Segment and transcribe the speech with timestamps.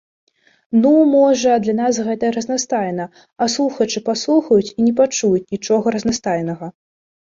[0.85, 3.05] Ну, можа, для нас гэта разнастайна,
[3.45, 6.77] а слухачы паслухаюць і не пачуюць нічога разнастайнага.